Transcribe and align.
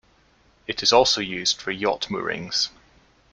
It 0.65 0.81
is 0.81 0.91
also 0.91 1.21
used 1.21 1.61
for 1.61 1.69
yacht 1.69 2.09
moorings. 2.09 2.69